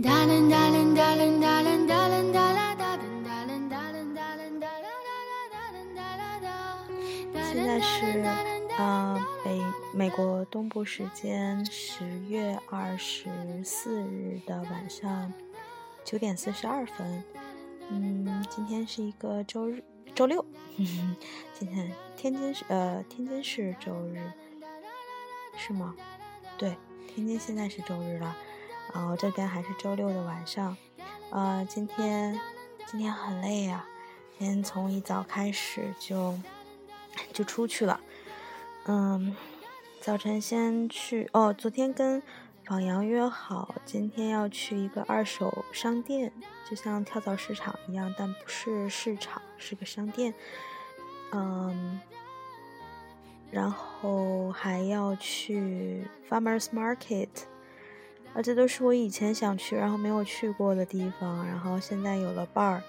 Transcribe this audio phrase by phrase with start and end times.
[0.00, 0.06] 现
[7.66, 8.22] 在是
[8.78, 9.60] 呃北
[9.92, 13.28] 美国东部时间十月二十
[13.64, 15.32] 四日的晚上
[16.04, 17.24] 九点四十二分。
[17.90, 19.82] 嗯，今天是一个周日，
[20.14, 20.44] 周六。
[20.78, 24.20] 今天天津是呃天津是周日，
[25.56, 25.92] 是吗？
[26.56, 26.76] 对，
[27.08, 28.36] 天津现在是周日了。
[28.94, 30.76] 然后这边还是周六的晚上。
[31.30, 32.38] 呃，今天
[32.86, 33.84] 今天很累呀，
[34.38, 36.38] 今天从一早开始就
[37.32, 38.00] 就出去了。
[38.86, 39.36] 嗯，
[40.00, 42.22] 早晨先去哦，昨天跟。
[42.70, 46.30] 榜阳约好今天要去一个二手商店，
[46.68, 50.34] 就像跳蚤市场一样，但不是市场，是个商店。
[51.32, 51.98] 嗯，
[53.50, 57.30] 然后还要去 Farmers Market，
[58.34, 62.82] 啊，这都是我以前想去然后没有去过的地方，然后现在有了伴儿，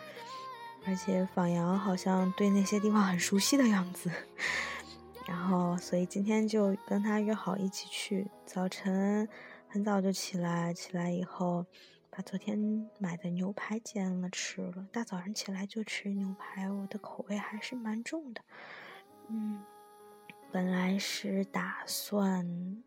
[0.86, 4.12] 而且榜阳好像对那些地方很熟悉的样子，
[5.28, 9.28] 然后所以今天就跟他约好一起去，早晨。
[9.72, 11.64] 很早就起来，起来以后
[12.10, 12.58] 把昨天
[12.98, 14.88] 买的牛排煎了吃了。
[14.92, 18.42] 大早上起来就吃牛排，我的口味还是蛮重的。
[19.28, 19.62] 嗯，
[20.52, 22.84] 本来是打算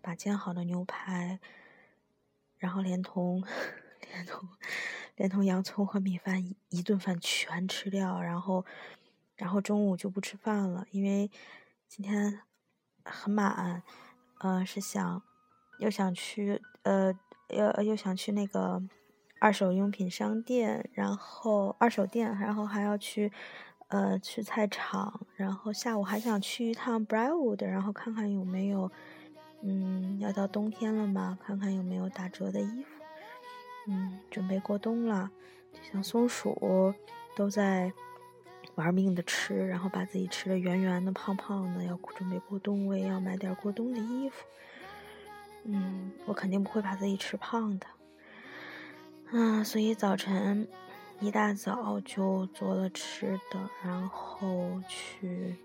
[0.00, 1.40] 把煎好的牛排，
[2.64, 3.44] 然后连同
[4.10, 4.48] 连同
[5.16, 8.64] 连同洋葱和米饭一顿饭全吃掉，然后
[9.36, 11.30] 然后中午就不吃饭了，因为
[11.86, 12.40] 今天
[13.04, 13.82] 很满。
[14.38, 15.22] 嗯，是想。
[15.78, 17.12] 又想去呃，
[17.48, 18.80] 又又想去那个
[19.40, 23.32] 二手用品商店，然后二手店，然后还要去
[23.88, 28.90] 呃去菜场，然后下午还想去一趟 Briarwood，然后看看有没有
[29.66, 33.02] 嗯，要到冬天了嘛，看看有没有打折的衣服，
[33.88, 35.30] 嗯，准备过冬了，
[35.72, 36.94] 就像松鼠
[37.34, 37.90] 都在
[38.74, 44.44] 玩命的吃，然后把自己吃的圆圆的、胖胖的，要准备过冬，我也要买点过冬的衣服。
[45.64, 47.86] 嗯，我肯定不会把自己吃胖的，
[49.32, 50.68] 啊，所以早晨
[51.20, 55.56] 一大早就做了吃的，然后去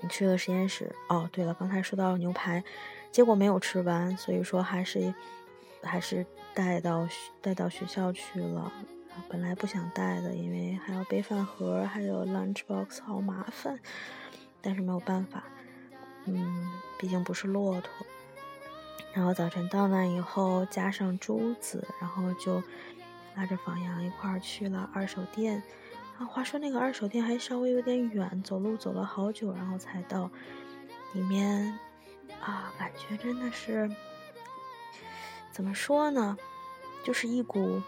[0.00, 0.94] 你去了实验室。
[1.08, 2.62] 哦，对了，刚才说到牛排，
[3.10, 5.14] 结果没有吃完，所以说还是
[5.82, 6.24] 还是
[6.54, 7.08] 带到
[7.40, 8.72] 带到学校去了。
[9.28, 13.78] 本来不想带的，因为还要背饭盒，还有 lunch box，好麻烦。
[14.60, 15.44] 但是没有办法，
[16.24, 18.06] 嗯，毕竟不是骆驼。
[19.14, 22.62] 然后早晨到那以后，加上珠子，然后就
[23.34, 25.62] 拉着房阳一块儿去了二手店。
[26.18, 30.30] 啊，话说那个二手店还稍微有点远，走路走了好久，然后才到
[31.12, 31.78] 里面。
[32.40, 33.90] 啊，感觉真的是
[35.50, 36.36] 怎么说呢？
[37.02, 37.82] 就是一股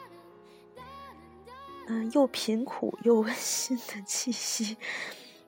[1.87, 4.77] 嗯，又贫苦又温馨的气息，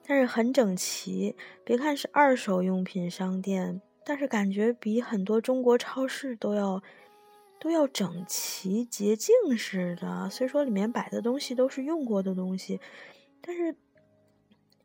[0.07, 1.35] 但是很整齐。
[1.65, 3.81] 别看是二手用品商店。
[4.05, 6.83] 但是感觉比很多中国超市都要
[7.61, 10.29] 都要整齐洁净似的。
[10.31, 12.81] 虽说里面摆的东西都是用过的东西，
[13.41, 13.77] 但是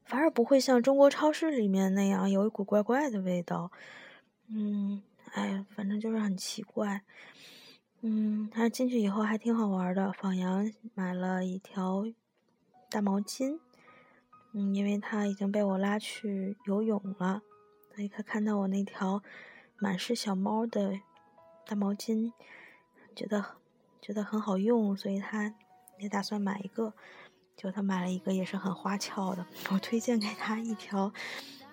[0.03, 3.71] 反而不会像中国超市里面那样有一股怪怪的味道。
[4.49, 7.01] 嗯，哎，反正就是很奇怪。
[8.01, 10.11] 嗯，但是进去以后还挺好玩的。
[10.11, 12.05] 仿羊买了一条
[12.89, 13.57] 大毛巾，
[14.51, 17.41] 嗯，因为他已经被我拉去游泳了。
[17.95, 19.23] 所以他看到我那条
[19.79, 20.99] 满是小猫的
[21.65, 22.33] 大毛巾，
[23.15, 23.43] 觉得
[24.01, 25.53] 觉得很好用，所以他
[25.97, 26.93] 也打算买一个。
[27.55, 31.11] 就他买了一个也是很花俏的，我推荐给他一条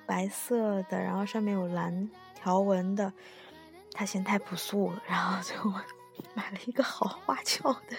[0.07, 3.13] 白色的，然后上面有蓝条纹的。
[3.93, 5.55] 他嫌太朴素了，然后就
[6.35, 7.97] 买了一个好花俏的，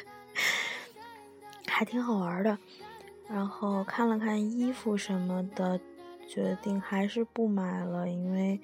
[1.68, 2.57] 还挺好玩的。
[3.28, 5.80] 然后看了看衣服什么的。
[6.25, 8.60] 决定还是不买了，因为，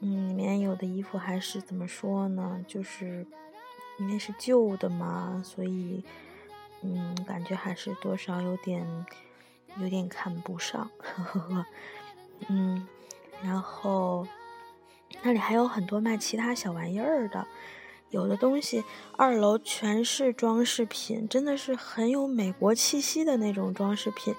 [0.00, 3.26] 嗯，里面有的衣服还是怎么说呢，就是
[3.98, 6.02] 因为是旧的嘛，所以，
[6.82, 9.06] 嗯，感觉还是多少有点
[9.78, 11.66] 有点看不上，呵呵呵，
[12.48, 12.86] 嗯，
[13.42, 14.26] 然后
[15.22, 17.46] 那里还有很多卖其他小玩意儿的，
[18.10, 18.84] 有的东西
[19.16, 24.34] 二楼全是装饰品，真的是很有美国气息的那种装饰品。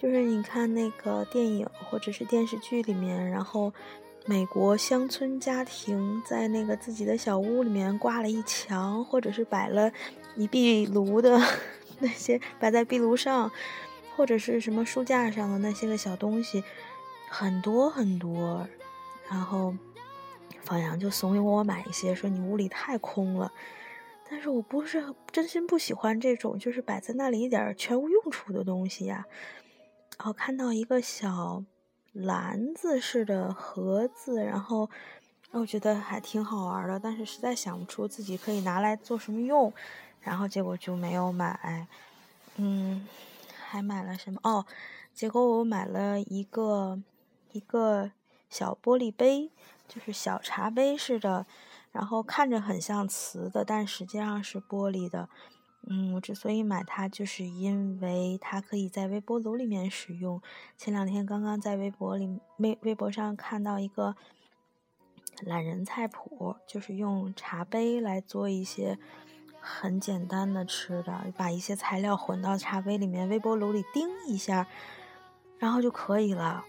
[0.00, 3.72] 就是你看那个电影或者是电视剧里面，然后
[4.28, 9.90] 美国乡村家庭在那个自己的小屋里面挂了一墙，或者是摆了
[10.36, 11.40] 一壁炉的
[12.00, 13.50] 那些摆在壁炉上，
[14.14, 16.62] 或者是什么书架上的那些个小东西，
[17.30, 18.68] 很多很多。
[19.30, 19.74] 然后
[20.60, 23.50] 方阳就怂恿我买一些，说你屋里太空了。
[24.28, 25.02] 但是我不是
[25.32, 29.24] 真心不喜欢这种，就是摆在那里一点全无用处的东西呀。
[30.18, 31.64] 然后看到一个小
[32.18, 34.88] 篮子似的盒子，然后
[35.52, 39.72] 我觉得还挺好玩的，但是实在想不出自己可以拿来做什么用，
[40.20, 41.86] 然后结果就没有买。
[42.56, 43.06] 嗯，
[43.68, 44.40] 还买了什么？
[44.42, 44.66] 哦，
[45.14, 47.00] 结果我买了一个
[47.52, 48.10] 一个
[48.50, 49.50] 小玻璃杯，
[49.86, 51.46] 就是小茶杯似的，
[51.92, 55.28] 然后看着很像瓷的，但实际上是玻璃的。
[55.86, 60.42] 嗯，我之所以买它，就是因为它可以在微波炉里面使用。
[60.76, 64.16] 前两天刚刚在微博里微微博上看到一个
[65.42, 68.98] 懒人菜谱，就是用茶杯来做一些。
[69.60, 74.66] 很简单的吃的，把一些材料混到茶杯里面，微波炉里叮一下，
[75.58, 76.64] 然后就可以了。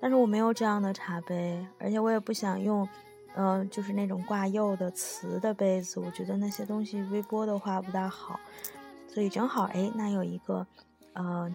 [0.00, 2.86] 但是我没有这样的茶杯，而且我也不想用，
[3.34, 8.38] 嗯，就是那种挂釉的瓷的杯子，我觉得那些东西微波的话不大好。
[9.08, 10.66] 所以正好，哎，那有一个，
[11.12, 11.54] 呃，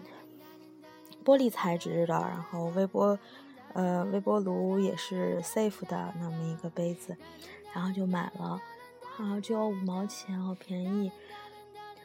[1.24, 3.18] 玻璃材质的，然后微波，
[3.72, 7.16] 呃，微波炉也是 safe 的那么一个杯子，
[7.72, 8.60] 然后就买了。
[9.18, 11.10] 啊，只有五毛钱，好便宜。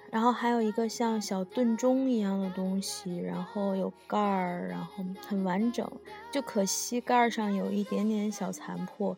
[0.10, 5.88] 然后还有一个像小炖盅一样的东西，然后有盖儿，然后很完整。
[6.32, 9.16] 就可惜盖儿上有一点点小残破。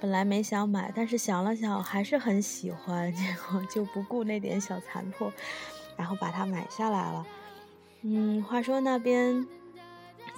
[0.00, 5.32] 本来没想买，但是想了想还是很喜欢， 结果就不顾那点小残破，
[5.96, 7.26] 然后把它买下来了。
[8.02, 9.46] 嗯，话说那边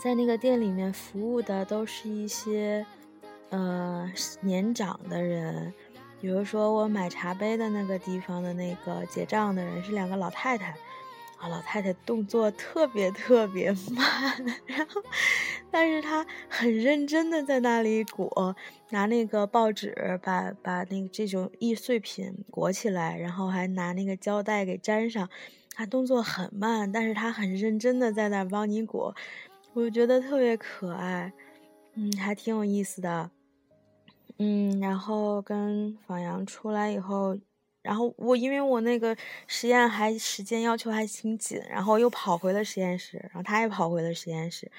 [0.02, 2.84] 在那个店里面服务的都是一些
[3.50, 5.72] 呃年长的人。
[6.20, 10.70] 比如说，我买茶杯的那个地方的那个结账的人是两个老太太，
[11.36, 15.02] 啊，老太太动作特别特别慢， 然后，
[15.68, 18.54] 但是她很认真的在那里裹，
[18.92, 25.30] 拿那个报纸把把那个这种易碎品裹起来，然后还拿那个胶带给粘上，
[25.70, 29.14] 他动作很慢，但是他很认真的在那帮你裹，
[29.72, 31.32] 我就觉得特别可爱，
[31.94, 33.30] 嗯，还挺有意思的。
[34.36, 37.38] 嗯，然后跟仿阳出来以后，
[37.80, 39.16] 然后我因为我那个
[39.46, 44.70] 实验还时间要求还挺紧，然后又跑回了实验室，然后他也跑回了实验室，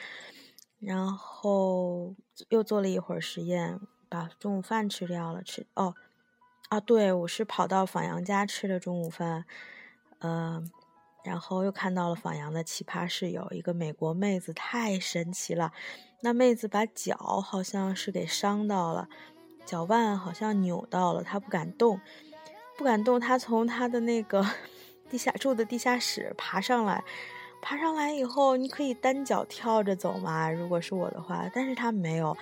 [0.80, 2.13] 然后
[2.50, 3.80] 又做了一会儿实验，
[4.13, 5.42] 把中午饭吃掉了。
[5.42, 5.95] 吃哦，
[6.69, 9.45] 啊，对，我是跑到仿阳家吃的中午饭，
[10.19, 10.69] 嗯，
[11.24, 15.71] 然后又看到了仿阳的奇葩室友，一个美国妹子，太神奇了，
[16.21, 19.10] 那妹子把脚好像是给伤到了。
[19.65, 22.00] 脚腕好像扭到了，她不敢动，
[22.77, 23.19] 不敢动。
[23.19, 24.45] 她从她的那个
[25.10, 27.04] 地下住的地下室爬上来，
[27.63, 30.51] 爬上来以后，你可以单脚跳着走嘛？
[30.51, 32.38] 如果是我的话，但是他没有，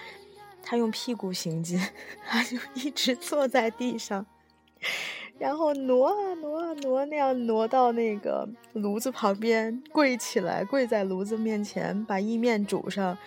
[0.63, 1.79] 他用屁股行进，
[2.27, 4.25] 他就一直坐在地上，
[5.37, 13.17] 然后挪啊挪啊挪，那样挪到那个炉子旁边，跪起来，跪在炉子面前，把意面煮上。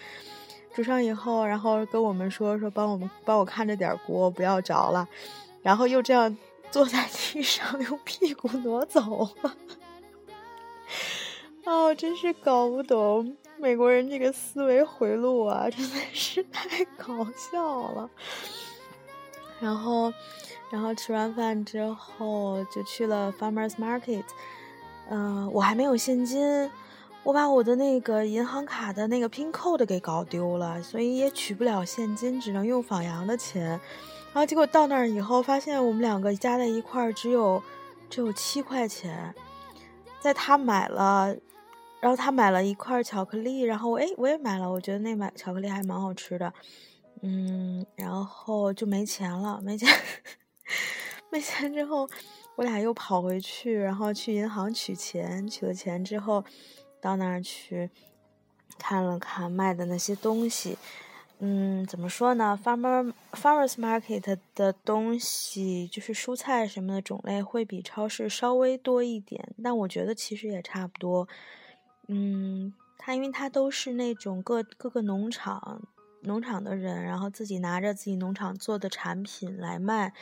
[0.74, 5.08] 煮上以后，然后跟我们说说，帮我们帮我看着点锅，不要着了。
[5.62, 6.36] 然后又这样
[6.68, 9.56] 坐在地上，用屁股挪走了。
[11.64, 18.10] 哦，真是搞不懂美国人这个思维回路啊，真的是太搞笑了。
[19.58, 20.12] 然后，
[20.70, 24.24] 然后吃完饭之后就去了 Farmers Market。
[25.08, 26.70] 嗯，我还没有现金。
[27.22, 33.68] 我把我的那个银行卡的那个 pin code 给搞丢了，所以也取不了现金，只能用仿阳的钱。
[33.70, 37.62] 然后结果到那儿以后，发现我们两个加在一块儿只有
[38.10, 39.34] 只有七块钱。
[40.20, 41.34] 在他买了，
[42.04, 46.52] 然后他买了一块巧克力，然后哎我也买了，我觉得那买巧克力还蛮好吃的。
[47.22, 49.88] 嗯，然后就没钱了，没钱，
[51.32, 52.06] 没钱之后，
[52.56, 56.44] 我俩又跑回去，然后去银行取钱，取了钱之后。
[57.00, 57.90] 到那儿去
[58.78, 60.76] 看了看卖的那些东西，
[61.38, 71.26] 嗯，怎么说呢？Farmer Farmers Market 的东西就是蔬菜什么的种类会比超市稍微多一点，但我觉得其实也差不多。
[72.08, 75.82] 嗯，他因为他都是那种各各个农场
[76.22, 80.12] 农场的人，然后自己拿着自己农场做的产品来卖，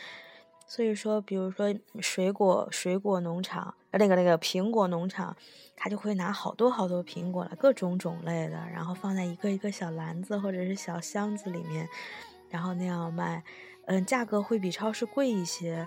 [0.66, 5.36] 所以说，比如说水果水果农场，那个那个苹果农场。
[5.74, 11.88] 他就会拿好多好多苹果了，各种种类的，然后放在一个一个小篮子或者是小箱子里面，
[12.50, 13.42] 然后那样卖。
[13.86, 15.84] 嗯，价格会比超市贵一些，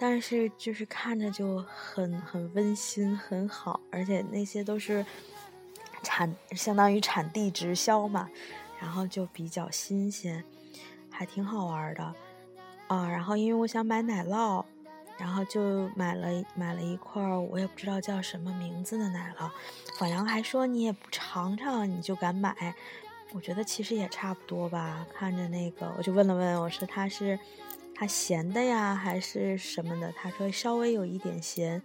[0.00, 5.06] 但是就是看着就很很温馨，很好，而且那些都是
[6.06, 8.30] 产相当于产地直销嘛，
[8.80, 10.44] 然后就比较新鲜，
[11.10, 12.14] 还挺好玩的
[12.86, 13.08] 啊。
[13.08, 14.64] 然后因为我想买奶酪。
[15.18, 19.50] 然后就买了买了一块，我也不知道叫什么名字的奶酪。
[19.98, 22.74] 小杨还说你也不尝尝，你就敢买？
[23.32, 25.06] 我觉得其实也差不多吧。
[25.14, 27.38] 看着那个，我就问了问，我说它是
[27.94, 30.12] 它咸的呀，还是什么的？
[30.12, 31.80] 他说稍微有一点咸。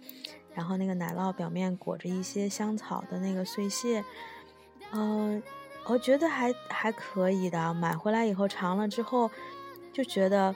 [0.54, 4.04] 然后那个奶酪表面裹着一些香草的那个碎屑，
[4.92, 5.42] 嗯，
[5.86, 7.72] 我觉得还还可以的。
[7.74, 9.30] 买回来以后尝了之后，
[9.92, 10.54] 就觉得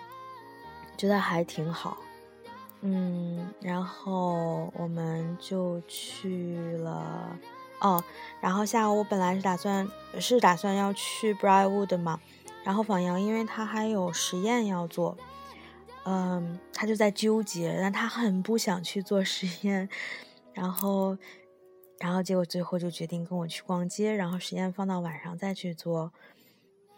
[0.96, 1.96] 觉得还挺好。
[2.82, 7.36] 嗯，然后我们就去了
[7.80, 8.04] 哦。
[8.40, 9.88] 然后下午我本来是打算
[10.20, 12.20] 是打算要去 Briarwood 嘛，
[12.62, 15.16] 然后仿阳因为他还有实验要做，
[16.06, 19.88] 嗯，他就在纠结，但他很不想去做实验。
[20.54, 21.18] 然后，
[21.98, 26.12] 然后结果最后就决定跟我去逛街，然后实验放到晚上再去做。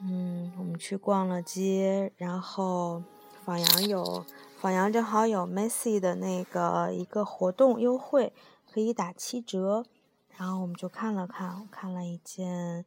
[0.00, 3.02] 嗯，我们去逛了街，然后
[3.44, 4.24] 仿阳有。
[4.58, 8.32] 仿阳正好有 Macy 的那个一个活动优惠，
[8.72, 9.86] 可以打七折，
[10.36, 12.84] 然后我们就看了看，看了一件，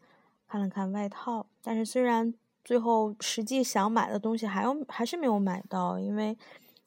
[0.49, 6.37] 看了看外套，但是虽然最后实际想买的东西还有还是没有买到，因为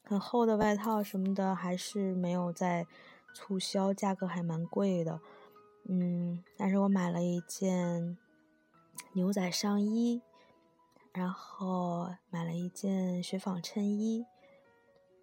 [0.04, 2.86] 很厚的外套什么的还是没有在
[3.34, 5.20] 促销，价格还蛮贵的，
[5.88, 8.16] 嗯，但是我买了一件
[9.14, 10.22] 牛仔上衣，
[11.12, 14.24] 然后买了一件雪纺衬衣。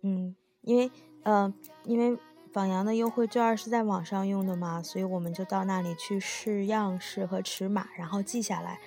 [0.01, 0.91] 嗯，因为
[1.23, 1.53] 呃，
[1.85, 2.17] 因为
[2.51, 8.79] 仿阳的优惠券是在网上用的嘛，所以我们就到那里去试样式和尺码，然后记下来。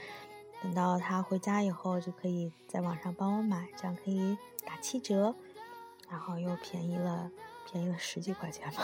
[0.64, 5.34] 等到他回家以后，就可以在网上帮我买，这样可以打七折，
[6.08, 7.30] 然后又便宜了，
[7.70, 8.82] 便宜了十几块钱吧，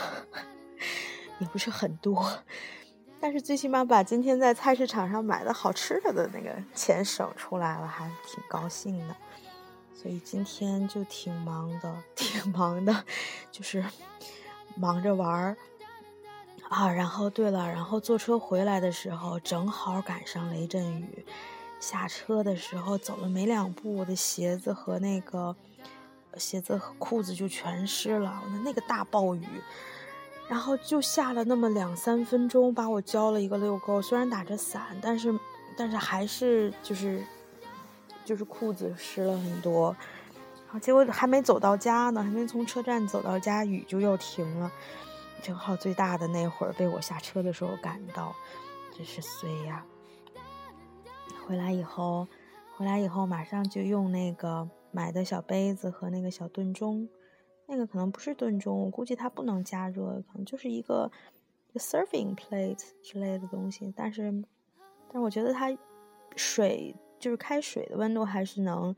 [1.39, 2.31] 也不是很多，
[3.19, 9.15] 但是最起码把今天在菜市场上买的好吃的的那个钱省出来了，还挺高兴的。
[9.91, 13.03] 所以今天就挺忙的，挺忙的，
[13.51, 13.83] 就是
[14.75, 15.57] 忙着玩儿
[16.69, 16.91] 啊。
[16.91, 21.25] 然后对了，然后坐车回来的时候，正好赶上雷阵雨。
[21.81, 25.53] 下车的时候走了没两步，我的鞋子和那个
[26.37, 28.41] 鞋子和裤子就全湿了。
[28.63, 29.45] 那个大暴雨，
[30.47, 34.01] 然后就下了那么两三分钟，把我浇了一个溜沟。
[34.01, 35.37] 虽然打着伞，但是
[35.75, 37.21] 但是还是就是。
[38.23, 39.93] 就是裤子湿了很多，
[40.65, 44.71] 然后结果还没走到家呢，还没从车站走到家，雨就又停了。
[45.41, 48.33] 正好最大的那会儿被我下车的时候赶到，
[48.95, 49.83] 真是衰呀！
[51.45, 52.27] 回来以后，
[52.75, 57.07] 回来以后马上就用那个买的小杯子和那个小炖盅，
[57.67, 61.11] 那个可能不是炖盅，我估计它不能加热，可能就是一个
[61.75, 63.93] serving plate 之类的东西。
[63.95, 64.31] 但是，
[65.07, 65.75] 但是我觉得它
[66.35, 66.95] 水。
[67.21, 68.95] 就是开水的温度还是能，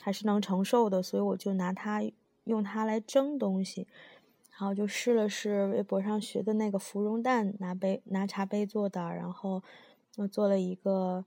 [0.00, 2.02] 还是能承受的，所以我就拿它
[2.44, 3.86] 用它来蒸东西，
[4.52, 9.62] 然后就试了试微博上学的那个芙蓉蛋，拿杯拿茶杯做的，然后
[10.16, 11.22] 我做了一个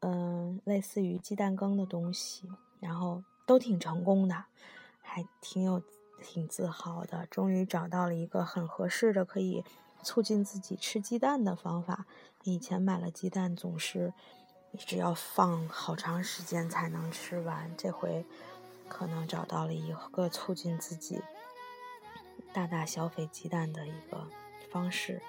[0.00, 2.48] 嗯类似于鸡蛋羹的东西，
[2.80, 4.44] 然后都挺成功的，
[5.00, 5.82] 还挺有
[6.22, 9.64] 挺自豪的，终于找到了一个很合适的可以
[10.02, 12.06] 促进自己吃鸡蛋的方法。
[12.44, 14.12] 以前买了鸡蛋总是。
[14.72, 18.22] 一直要放好长时间才能吃完，这回
[18.86, 21.22] 可能找到了一个促进自己
[22.52, 24.28] 大大消费鸡蛋的一个
[24.70, 25.22] 方式，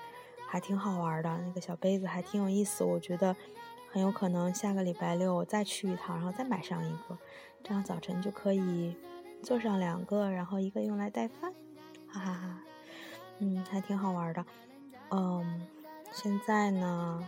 [0.46, 1.38] 还挺好玩的。
[1.38, 3.34] 那个小杯子还挺有意思，我觉得
[3.92, 7.18] 很有可能下个礼拜六我再去一趟，然后再买上一个，
[7.64, 8.96] 这样早晨就可以
[9.42, 11.54] 做上两个，然后一个用来带饭，
[12.08, 12.60] 哈哈哈。
[13.40, 14.46] 嗯，还挺好玩的。
[15.12, 15.66] 嗯，
[16.12, 17.28] 现在呢？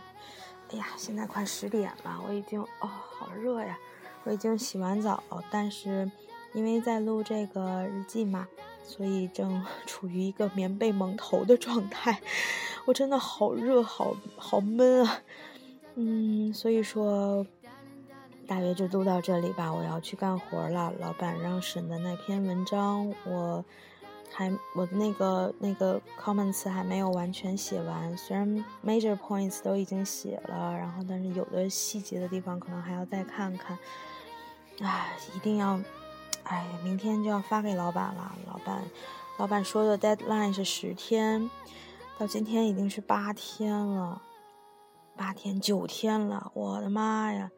[0.70, 3.78] 哎呀，现在快十点了，我已经哦，好热呀！
[4.24, 6.10] 我已经洗完澡，但是
[6.52, 8.46] 因为在录这个日记嘛，
[8.84, 12.20] 所以正 处于一个棉被蒙头的状态。
[12.86, 15.22] 我真的好热，好好闷啊！
[15.94, 17.46] 嗯，所以说
[18.46, 20.92] 大约就录到这里吧，我要去干活了。
[20.98, 23.64] 老板让审的那篇文章，我。
[24.34, 33.78] 还我的那个那个 comments 还没有完全写完，虽然 major points 都已经写了，然后但是有的细节的地方可能还要再看看。
[34.80, 35.78] 唉，一定要，
[36.44, 38.34] 唉，明天就要发给老板了。
[38.46, 38.82] 老板，
[39.36, 41.50] 老板说的 deadline 是十天，
[42.16, 44.22] 到今天已经是八天了，
[45.16, 47.50] 八天九天了，我的妈呀！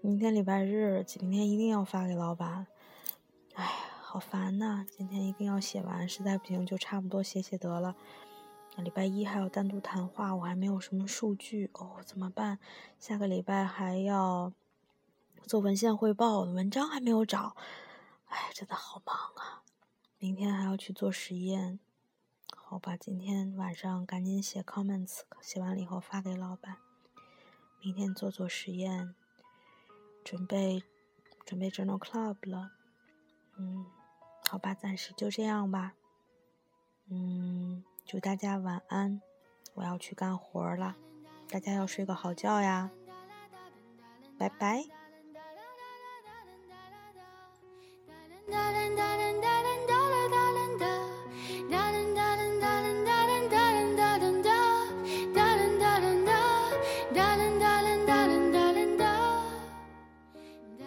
[0.00, 2.66] 明天礼拜日，明天一定要发给老板。
[3.54, 3.86] 唉。
[4.12, 4.84] 好烦呐！
[4.90, 7.94] 今天一定要写完，实在不行就差不多写写得了。
[8.78, 12.58] 礼拜一还有单独谈话，我还没有什么数据哦，怎么办？
[12.98, 14.52] 下个礼拜还要
[15.44, 17.54] 做文献汇报，文章还没有找，
[18.26, 19.62] 哎，真的好忙啊！
[20.18, 21.78] 明天还要去做实验。
[22.56, 26.78] 好吧，今天晚上赶紧写 comments，写完了以后发给老板。
[27.82, 29.14] 明天做做实验，
[30.22, 30.82] 准备
[31.46, 32.72] 准备 journal club 了。
[33.56, 33.86] 嗯，
[34.46, 35.94] 好吧，暂时就这样吧。
[37.08, 39.20] 嗯，祝大家晚安，
[39.74, 40.96] 我要去干活了，
[41.48, 42.90] 大家要睡个好觉呀。
[44.38, 44.84] 拜拜。
[45.32, 45.40] 哒
[48.52, 49.59] 哒哒哒哒哒哒。